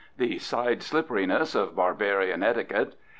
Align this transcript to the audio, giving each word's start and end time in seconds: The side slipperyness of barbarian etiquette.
The 0.17 0.39
side 0.39 0.79
slipperyness 0.81 1.53
of 1.55 1.75
barbarian 1.75 2.41
etiquette. 2.41 2.95